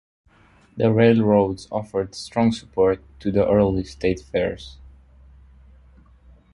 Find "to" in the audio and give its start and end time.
3.19-3.31